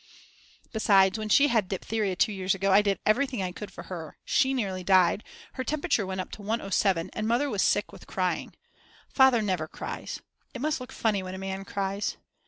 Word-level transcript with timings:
Besides, 0.73 1.19
when 1.19 1.29
she 1.29 1.49
had 1.49 1.69
diptheria 1.69 2.15
two 2.15 2.31
years 2.31 2.55
ago 2.55 2.71
I 2.71 2.81
did 2.81 2.97
everything 3.05 3.43
I 3.43 3.51
could 3.51 3.69
for 3.69 3.83
her, 3.83 4.17
she 4.25 4.51
nearly 4.51 4.83
died, 4.83 5.23
her 5.53 5.63
temperature 5.63 6.07
went 6.07 6.19
up 6.21 6.31
to 6.31 6.41
107 6.41 7.11
and 7.13 7.27
Mother 7.27 7.51
was 7.51 7.61
sick 7.61 7.91
with 7.91 8.07
crying. 8.07 8.55
Father 9.07 9.43
never 9.43 9.67
cries. 9.67 10.19
It 10.55 10.61
must 10.61 10.81
look 10.81 10.91
funny 10.91 11.21
when 11.21 11.35
a 11.35 11.37
man 11.37 11.65
cries. 11.65 12.17